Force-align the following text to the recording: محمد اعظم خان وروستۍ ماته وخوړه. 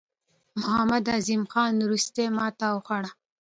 محمد 0.59 1.03
اعظم 1.13 1.41
خان 1.51 1.73
وروستۍ 1.85 2.27
ماته 2.37 2.65
وخوړه. 2.71 3.09